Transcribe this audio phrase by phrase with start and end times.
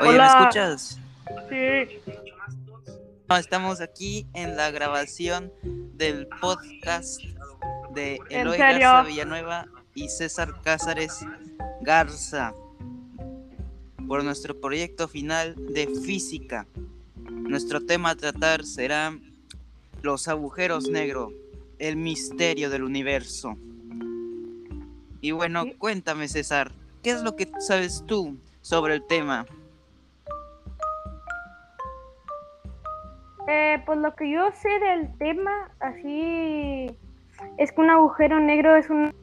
[0.00, 0.98] Oye, ¿me escuchas?
[1.48, 2.00] Sí.
[3.28, 5.52] No, estamos aquí en la grabación
[5.94, 7.20] del podcast
[7.92, 11.24] de Eloy Garza Villanueva y César Cázares
[11.80, 12.54] Garza
[14.06, 16.66] por nuestro proyecto final de física.
[17.28, 19.18] Nuestro tema a tratar será
[20.02, 21.32] los agujeros negros,
[21.78, 23.56] el misterio del universo.
[25.20, 26.70] Y bueno, cuéntame César,
[27.02, 28.36] ¿qué es lo que sabes tú
[28.66, 29.46] sobre el tema?
[33.46, 36.90] Eh, pues lo que yo sé del tema, así,
[37.58, 39.14] es que un agujero negro es un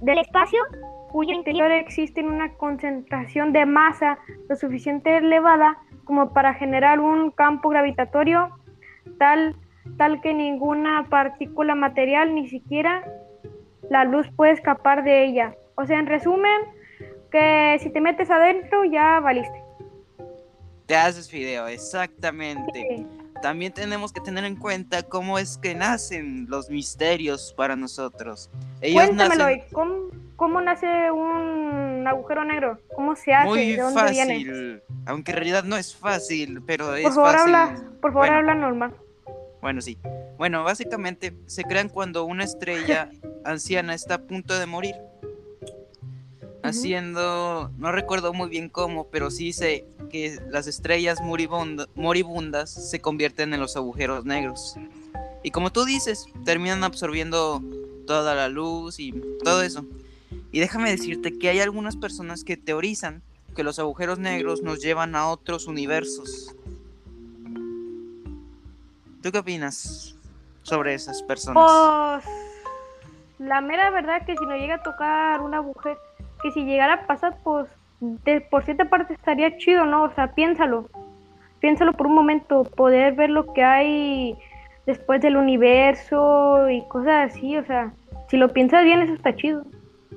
[0.00, 0.60] del espacio
[1.10, 7.68] cuyo interior existe una concentración de masa lo suficiente elevada como para generar un campo
[7.68, 8.50] gravitatorio
[9.18, 9.56] tal,
[9.96, 13.04] tal que ninguna partícula material, ni siquiera
[13.90, 15.54] la luz puede escapar de ella.
[15.78, 16.60] O sea, en resumen,
[17.30, 19.62] que si te metes adentro ya valiste.
[20.86, 23.06] Te haces video, exactamente.
[23.42, 28.50] También tenemos que tener en cuenta cómo es que nacen los misterios para nosotros.
[28.80, 29.46] Ellos Cuéntamelo,
[30.34, 32.80] ¿cómo, nace un agujero negro?
[32.96, 33.46] ¿Cómo se hace?
[33.46, 34.82] Muy ¿De dónde fácil, viene?
[35.06, 37.54] aunque en realidad no es fácil, pero es por favor, fácil.
[37.54, 38.96] Habla, por favor, habla normal.
[39.60, 39.96] Bueno, sí.
[40.38, 43.10] Bueno, básicamente se crean cuando una estrella
[43.44, 44.96] anciana está a punto de morir.
[46.68, 53.54] Haciendo, no recuerdo muy bien cómo, pero sí sé que las estrellas moribundas se convierten
[53.54, 54.76] en los agujeros negros.
[55.42, 57.62] Y como tú dices, terminan absorbiendo
[58.06, 59.12] toda la luz y
[59.44, 59.84] todo eso.
[60.50, 63.22] Y déjame decirte que hay algunas personas que teorizan
[63.54, 66.54] que los agujeros negros nos llevan a otros universos.
[69.22, 70.16] ¿Tú qué opinas
[70.62, 72.22] sobre esas personas?
[72.22, 72.24] Pues
[73.38, 75.98] la mera verdad que si no llega a tocar un agujero,
[76.42, 77.68] que si llegara a pasar, pues
[78.00, 80.04] de, por cierta parte estaría chido, ¿no?
[80.04, 80.88] O sea, piénsalo.
[81.60, 84.38] Piénsalo por un momento, poder ver lo que hay
[84.86, 87.92] después del universo y cosas así, o sea,
[88.28, 89.64] si lo piensas bien, eso está chido.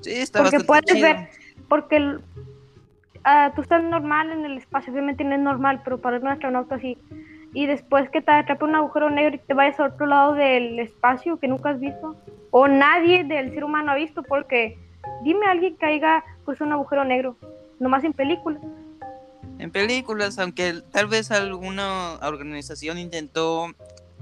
[0.01, 1.01] Sí, está porque puedes chido.
[1.01, 1.27] ver,
[1.67, 6.27] porque uh, tú estás normal en el espacio, obviamente no es normal, pero para un
[6.27, 6.97] astronauta sí.
[7.53, 10.79] Y después que te atrape un agujero negro y te vayas a otro lado del
[10.79, 12.15] espacio que nunca has visto,
[12.51, 14.77] o nadie del ser humano ha visto, porque
[15.23, 17.37] dime a alguien que haya pues un agujero negro,
[17.79, 18.61] nomás en películas.
[19.59, 23.67] En películas, aunque tal vez alguna organización intentó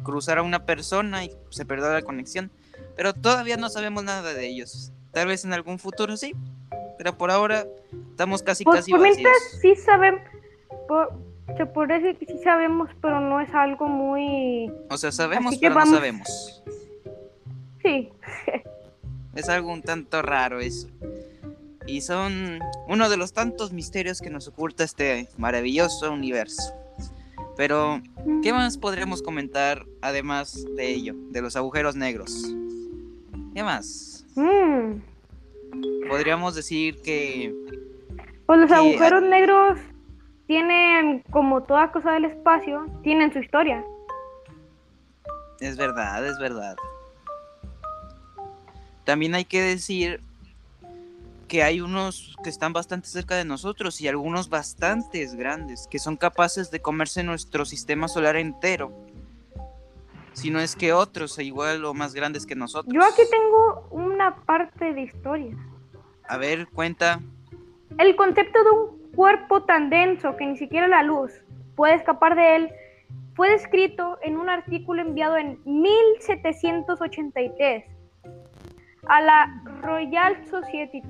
[0.04, 2.52] cruzar a una persona y se perdió la conexión,
[2.96, 4.92] pero todavía no sabemos nada de ellos.
[5.12, 6.36] Tal vez en algún futuro sí,
[6.98, 7.66] pero por ahora
[8.12, 9.32] estamos casi pues, casi vacíos.
[9.62, 10.22] sí sabemos,
[11.58, 14.72] se puede decir que sí sabemos, pero no es algo muy...
[14.90, 16.59] O sea, sabemos, pero no sabemos.
[19.40, 20.90] Es algo un tanto raro eso.
[21.88, 26.74] Y son uno de los tantos misterios que nos oculta este maravilloso universo.
[27.56, 28.02] Pero,
[28.44, 32.54] ¿qué más podríamos comentar además de ello, de los agujeros negros?
[33.56, 34.26] ¿Qué más?
[34.36, 35.02] Mm.
[36.10, 37.56] Podríamos decir que...
[38.46, 39.80] Pues los agujeros negros
[40.48, 43.86] tienen, como toda cosa del espacio, tienen su historia.
[45.62, 46.76] Es verdad, es verdad.
[49.09, 50.22] También hay que decir
[51.47, 56.16] que hay unos que están bastante cerca de nosotros y algunos bastantes grandes, que son
[56.16, 58.94] capaces de comerse nuestro sistema solar entero
[60.34, 62.94] si no es que otros igual o más grandes que nosotros.
[62.94, 65.58] Yo aquí tengo una parte de historia.
[66.28, 67.19] A ver, cuenta.
[67.98, 71.31] El concepto de un cuerpo tan denso que ni siquiera la luz
[71.75, 72.69] puede escapar de él
[73.34, 77.98] fue descrito en un artículo enviado en 1783
[79.09, 81.02] a la Royal Society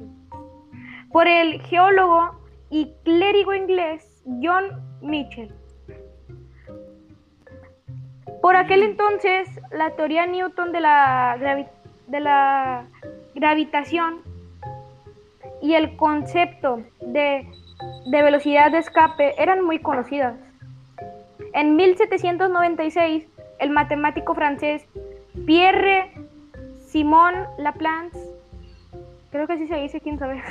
[1.12, 2.40] por el geólogo
[2.70, 4.66] y clérigo inglés John
[5.02, 5.54] Mitchell.
[8.42, 11.66] Por aquel entonces, la teoría Newton de la,
[12.08, 12.86] de la
[13.36, 14.22] gravitación
[15.62, 17.46] y el concepto de,
[18.06, 20.36] de velocidad de escape eran muy conocidas.
[21.54, 23.28] En 1796,
[23.60, 24.86] el matemático francés
[25.46, 26.12] Pierre
[26.90, 28.18] Simon Laplace,
[29.32, 30.42] creo que así se dice, quién sabe,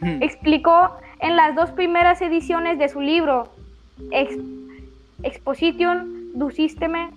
[0.00, 0.22] hmm.
[0.22, 0.90] explicó
[1.20, 3.48] en las dos primeras ediciones de su libro
[5.22, 7.10] Exposition du Systeme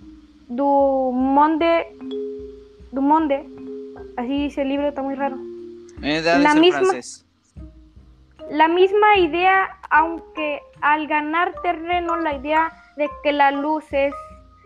[0.48, 1.86] du Monde,
[2.92, 3.48] du Monde,
[4.16, 5.36] así dice el libro, está muy raro.
[6.02, 6.92] Eh, la, misma,
[8.50, 14.12] la misma idea, aunque al ganar terreno la idea de que la luz es,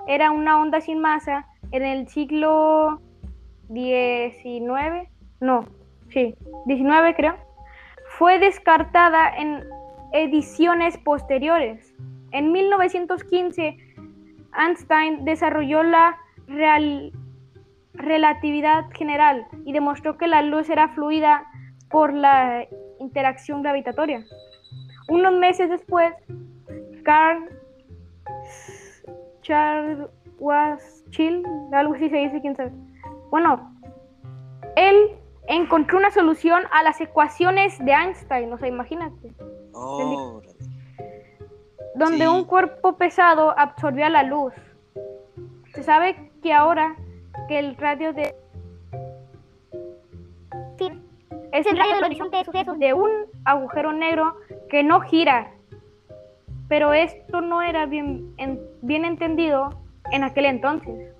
[0.08, 3.00] era una onda sin masa en el siglo
[3.68, 5.08] XIX,
[5.40, 5.66] no,
[6.10, 6.34] sí,
[6.66, 7.36] XIX creo,
[8.18, 9.64] fue descartada en
[10.12, 11.94] ediciones posteriores.
[12.32, 13.76] En 1915,
[14.58, 16.16] Einstein desarrolló la
[17.94, 21.44] relatividad general y demostró que la luz era fluida
[21.90, 22.66] por la
[23.00, 24.24] interacción gravitatoria.
[25.08, 26.12] Unos meses después,
[27.02, 27.48] Carl
[29.42, 30.08] Charles
[31.10, 31.42] Chill,
[31.72, 32.72] algo así se dice, quién sabe.
[33.30, 33.75] Bueno,
[34.76, 35.16] él
[35.48, 39.32] encontró una solución a las ecuaciones de Einstein, o sea, imagínate.
[41.94, 44.54] donde un cuerpo pesado absorbía la luz.
[45.75, 46.96] Se sabe que ahora
[47.48, 48.34] que el radio de
[51.52, 53.10] es el radio del horizonte de sucesos de un
[53.44, 54.36] agujero negro
[54.69, 55.52] que no gira.
[56.69, 58.34] Pero esto no era bien,
[58.82, 59.70] bien entendido
[60.12, 61.14] en aquel entonces.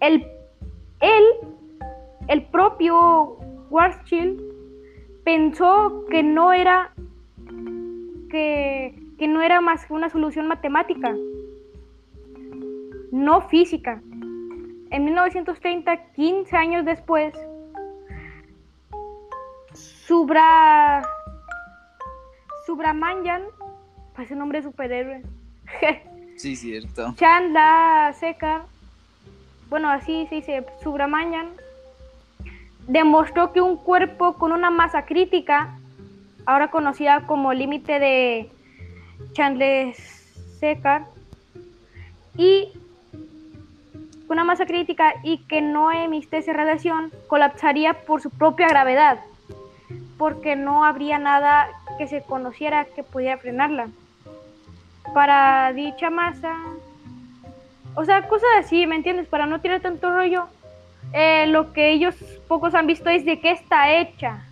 [0.00, 0.26] El,
[1.00, 1.24] él,
[2.28, 4.40] el propio Schwarzschild
[5.24, 6.92] pensó que no era
[8.30, 11.14] que, que no era más que una solución matemática,
[13.10, 14.00] no física.
[14.90, 17.34] En 1930, 15 años después,
[19.72, 21.02] Subra
[22.66, 23.42] Subramanyan,
[24.14, 25.22] parece un nombre de superhéroe.
[26.36, 27.14] sí, cierto.
[27.16, 28.66] Chandla Seca,
[29.68, 31.48] bueno, así se dice, Subramanyan,
[32.86, 35.78] demostró que un cuerpo con una masa crítica,
[36.44, 38.50] ahora conocida como límite de
[39.32, 41.06] Chandler-Sekar,
[42.36, 42.68] y
[44.28, 49.20] una masa crítica y que no emitiese radiación, colapsaría por su propia gravedad,
[50.18, 51.68] porque no habría nada
[51.98, 53.88] que se conociera que pudiera frenarla.
[55.14, 56.56] Para dicha masa,
[57.96, 59.26] o sea, cosas así, ¿me entiendes?
[59.26, 60.46] Para no tirar tanto rollo,
[61.12, 62.14] eh, lo que ellos
[62.46, 64.44] pocos han visto es de qué está hecha,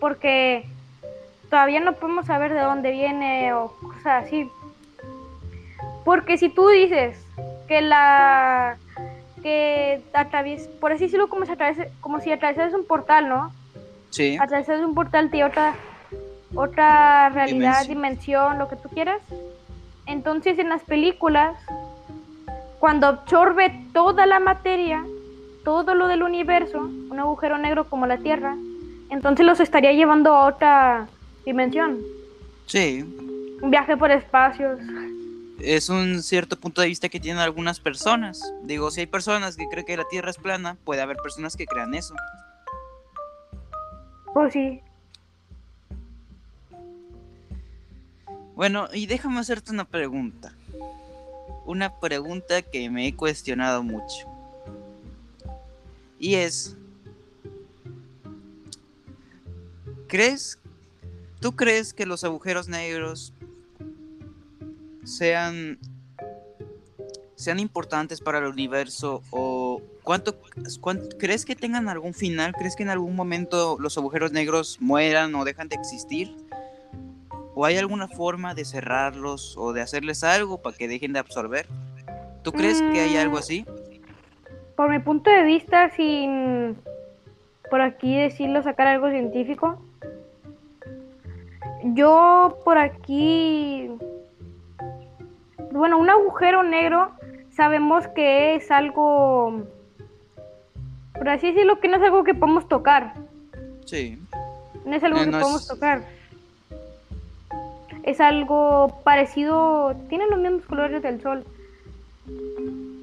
[0.00, 0.64] porque
[1.50, 4.48] todavía no podemos saber de dónde viene o cosas así.
[6.04, 7.22] Porque si tú dices
[7.68, 8.78] que la
[9.42, 11.52] que atraviesa, por así decirlo, como si,
[12.00, 13.52] como si atravesas un portal, ¿no?
[14.10, 14.36] Sí.
[14.40, 15.74] Atravesas un portal de otra,
[16.54, 18.58] otra realidad, dimensión.
[18.58, 19.20] lo que tú quieras.
[20.06, 21.56] Entonces en las películas,
[22.80, 25.04] cuando absorbe toda la materia,
[25.64, 28.56] todo lo del universo, un agujero negro como la Tierra,
[29.10, 31.06] entonces los estaría llevando a otra
[31.44, 31.98] dimensión.
[32.66, 33.04] Sí.
[33.62, 34.80] Un viaje por espacios
[35.62, 38.52] es un cierto punto de vista que tienen algunas personas.
[38.62, 41.66] Digo, si hay personas que creen que la Tierra es plana, puede haber personas que
[41.66, 42.14] crean eso.
[44.32, 44.80] Pues sí.
[48.54, 50.52] Bueno, y déjame hacerte una pregunta.
[51.64, 54.26] Una pregunta que me he cuestionado mucho.
[56.18, 56.76] Y es,
[60.06, 60.58] ¿crees,
[61.40, 63.32] tú crees que los agujeros negros
[65.04, 65.78] sean
[67.40, 70.38] sean importantes para el universo o cuánto,
[71.18, 75.44] crees que tengan algún final crees que en algún momento los agujeros negros mueran o
[75.46, 76.36] dejan de existir
[77.60, 81.66] o hay alguna forma de cerrarlos o de hacerles algo para que dejen de absorber
[82.42, 83.66] tú crees que hay algo mm, así
[84.76, 86.76] por mi punto de vista sin
[87.70, 89.82] por aquí decirlo sacar algo científico
[91.82, 93.90] yo por aquí
[95.70, 97.12] bueno, un agujero negro
[97.50, 99.64] sabemos que es algo,
[101.14, 103.14] por así decirlo, que no es algo que podemos tocar.
[103.84, 104.18] Sí.
[104.84, 106.02] No es algo eh, que podemos tocar.
[108.10, 111.44] Es algo parecido, tiene los mismos colores del sol.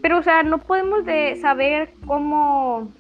[0.02, 2.92] Pero, o sea, no podemos de saber cómo...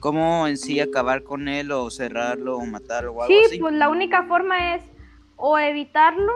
[0.00, 3.50] ¿Cómo en sí acabar con él o cerrarlo o matarlo o algo así?
[3.50, 4.82] Sí, pues la única forma es
[5.36, 6.32] o evitarlo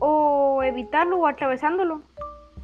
[0.00, 2.02] o evitarlo o atravesándolo.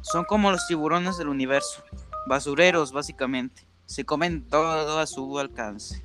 [0.01, 1.81] Son como los tiburones del universo,
[2.27, 3.63] basureros básicamente.
[3.85, 6.03] Se comen todo a su alcance.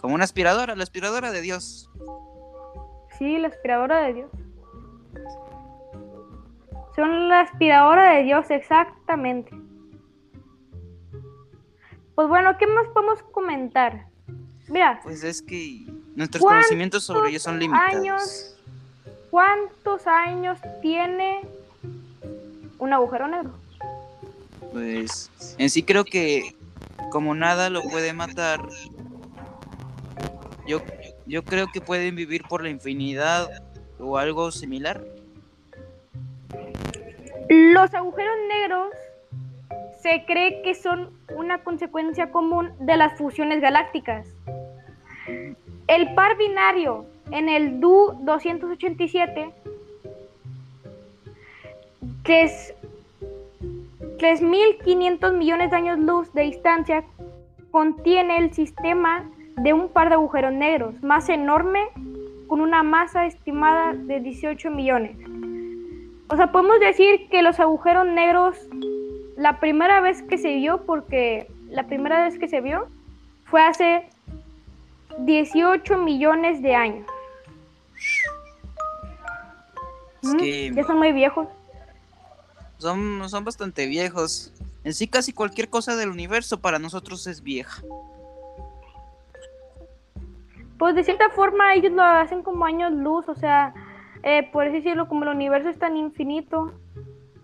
[0.00, 1.88] Como una aspiradora, la aspiradora de Dios.
[3.18, 4.30] Sí, la aspiradora de Dios.
[6.96, 9.50] Son la aspiradora de Dios, exactamente.
[12.14, 14.06] Pues bueno, ¿qué más podemos comentar?
[14.68, 15.00] Mira.
[15.02, 17.94] Pues es que nuestros conocimientos sobre ellos son limitados.
[17.94, 18.54] Años
[19.34, 21.40] ¿Cuántos años tiene
[22.78, 23.50] un agujero negro?
[24.72, 25.28] Pues
[25.58, 26.54] en sí creo que
[27.10, 28.60] como nada lo puede matar,
[30.68, 30.80] yo,
[31.26, 33.62] yo creo que pueden vivir por la infinidad
[33.98, 35.02] o algo similar.
[37.48, 38.88] Los agujeros negros
[40.00, 44.26] se cree que son una consecuencia común de las fusiones galácticas.
[45.86, 49.50] El par binario en el DU 287
[54.18, 57.04] 3.500 millones de años luz de distancia
[57.70, 61.80] contiene el sistema de un par de agujeros negros más enorme
[62.46, 65.16] con una masa estimada de 18 millones.
[66.28, 68.56] O sea, podemos decir que los agujeros negros,
[69.36, 72.88] la primera vez que se vio, porque la primera vez que se vio
[73.44, 74.08] fue hace
[75.18, 77.06] 18 millones de años.
[80.22, 81.48] Ya son muy viejos.
[82.78, 84.52] Son, son bastante viejos.
[84.82, 87.82] En sí casi cualquier cosa del universo para nosotros es vieja.
[90.78, 93.74] Pues de cierta forma ellos lo hacen como años luz, o sea,
[94.22, 96.72] eh, por así decirlo, como el universo es tan infinito,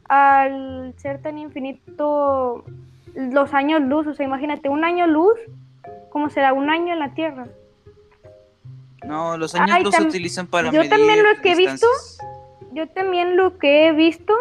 [0.09, 2.65] al ser tan infinito
[3.15, 5.39] los años luz, o sea, imagínate, un año luz,
[6.11, 7.47] ¿cómo será un año en la Tierra?
[9.05, 11.87] No, los años luz se utilizan para yo también lo que he visto,
[12.73, 14.35] yo también lo que he visto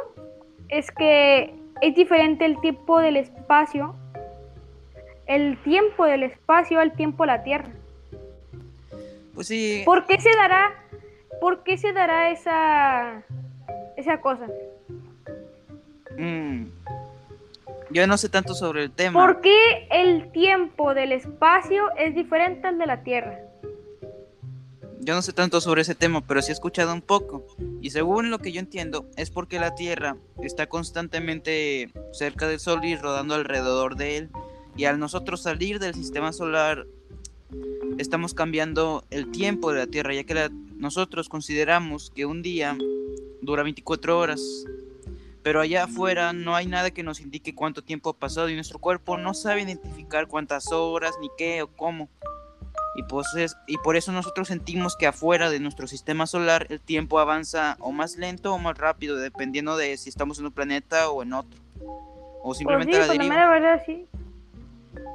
[0.70, 3.96] es que es diferente el tiempo del espacio,
[5.28, 7.70] el tiempo del espacio al tiempo de la Tierra.
[9.40, 9.84] Pues sí.
[9.86, 10.84] ¿Por qué se dará,
[11.40, 13.24] por qué se dará esa,
[13.96, 14.48] esa cosa?
[16.18, 16.66] Mm.
[17.90, 19.18] Yo no sé tanto sobre el tema.
[19.18, 23.40] ¿Por qué el tiempo del espacio es diferente al de la Tierra?
[25.00, 27.46] Yo no sé tanto sobre ese tema, pero sí he escuchado un poco.
[27.80, 32.84] Y según lo que yo entiendo, es porque la Tierra está constantemente cerca del Sol
[32.84, 34.30] y rodando alrededor de él.
[34.76, 36.86] Y al nosotros salir del sistema solar,
[37.98, 42.78] estamos cambiando el tiempo de la Tierra, ya que nosotros consideramos que un día
[43.42, 44.42] dura 24 horas.
[45.42, 48.80] Pero allá afuera no hay nada que nos indique cuánto tiempo ha pasado y nuestro
[48.80, 52.10] cuerpo no sabe identificar cuántas horas, ni qué o cómo.
[52.96, 53.28] Y, pues
[53.68, 57.92] y por eso nosotros sentimos que afuera de nuestro sistema solar el tiempo avanza o
[57.92, 61.60] más lento o más rápido, dependiendo de si estamos en un planeta o en otro.
[62.44, 63.50] O simplemente pues la pues deriva.
[63.50, 64.06] verdad, sí.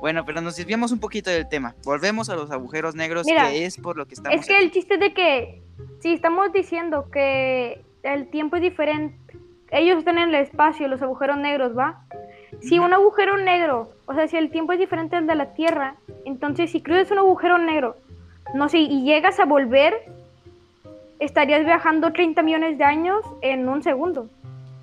[0.01, 1.75] Bueno, pero nos desviamos un poquito del tema.
[1.85, 4.39] Volvemos a los agujeros negros, que es por lo que estamos.
[4.39, 5.63] Es que el chiste de que,
[6.01, 9.17] si estamos diciendo que el tiempo es diferente,
[9.71, 12.05] ellos están en el espacio, los agujeros negros, ¿va?
[12.61, 15.97] Si un agujero negro, o sea, si el tiempo es diferente al de la Tierra,
[16.25, 17.97] entonces si cruzas un agujero negro,
[18.55, 19.95] no sé, y llegas a volver,
[21.19, 24.29] estarías viajando 30 millones de años en un segundo.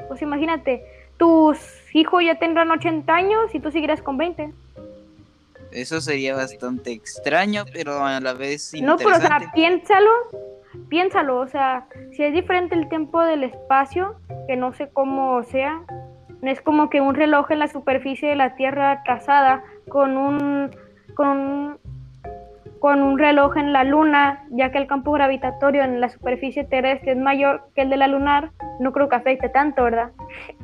[0.08, 0.84] Pues imagínate,
[1.18, 1.58] tus
[1.94, 4.51] hijos ya tendrán 80 años y tú seguirás con 20.
[5.72, 9.04] Eso sería bastante extraño, pero a la vez interesante.
[9.04, 10.12] No, pero o sea, piénsalo,
[10.90, 14.16] piénsalo, o sea, si es diferente el tiempo del espacio,
[14.48, 15.82] que no sé cómo sea,
[16.42, 20.72] no es como que un reloj en la superficie de la Tierra casada con un,
[21.13, 21.78] con,
[22.80, 27.13] con un reloj en la Luna, ya que el campo gravitatorio en la superficie terrestre
[27.13, 30.12] es mayor que el de la lunar, no creo que afecte tanto, ¿verdad?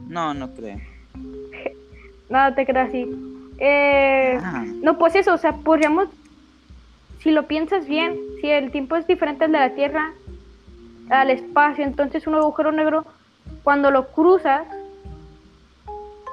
[0.08, 0.78] No, no creo.
[2.30, 3.37] Nada te creas así.
[3.60, 4.66] Eh, ah.
[4.82, 6.08] No, pues eso, o sea, podríamos,
[7.20, 10.14] si lo piensas bien, si el tiempo es diferente al de la Tierra,
[11.10, 13.06] al espacio, entonces un agujero negro,
[13.64, 14.68] cuando lo cruzas,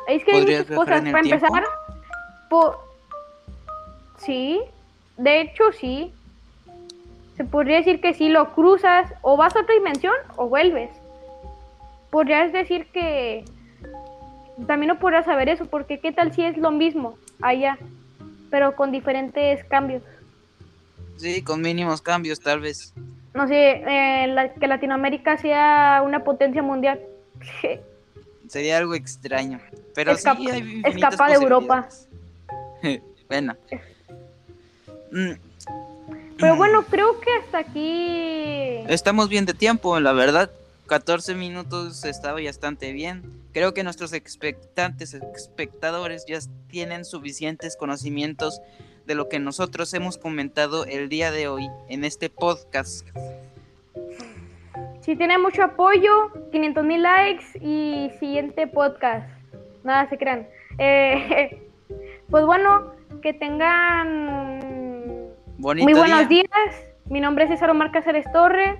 [0.06, 1.02] es que hay muchas cosas.
[1.10, 1.64] Para empezar,
[4.18, 4.60] sí,
[5.16, 6.12] de hecho sí.
[7.36, 10.90] Se podría decir que si lo cruzas o vas a otra dimensión o vuelves.
[12.10, 13.44] Podrías decir que
[14.66, 17.78] también no podrás saber eso, porque qué tal si es lo mismo allá,
[18.50, 20.02] pero con diferentes cambios.
[21.16, 22.92] Sí, con mínimos cambios tal vez.
[23.34, 27.00] No sé, eh, que Latinoamérica sea una potencia mundial.
[28.48, 29.60] Sería algo extraño.
[29.94, 31.88] Pero sí hay Escapa de Europa.
[33.28, 33.56] bueno.
[35.10, 35.32] Mm.
[36.38, 38.84] Pero bueno, creo que hasta aquí...
[38.88, 40.50] Estamos bien de tiempo, la verdad.
[40.86, 43.22] 14 minutos estaba bastante bien.
[43.52, 46.38] Creo que nuestros expectantes, espectadores ya
[46.68, 48.60] tienen suficientes conocimientos
[49.06, 53.06] de lo que nosotros hemos comentado el día de hoy en este podcast.
[55.00, 59.28] Si tiene mucho apoyo, 500 mil likes y siguiente podcast.
[59.84, 60.46] Nada se crean.
[60.78, 61.62] Eh,
[62.30, 64.64] pues bueno, que tengan
[65.58, 66.48] muy buenos días.
[67.06, 68.78] Mi nombre es César Omar Cáceres Torres.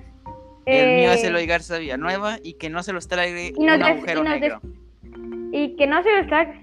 [0.65, 4.23] El mío es eh, Eloy Garza Villanueva y que no se los traiga un agujero
[4.23, 4.61] negro.
[5.51, 6.61] Y que no se los traiga.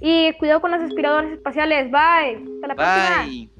[0.00, 1.90] Y cuidado con los aspiradores espaciales.
[1.90, 2.44] Bye.
[2.56, 3.50] Hasta la próxima.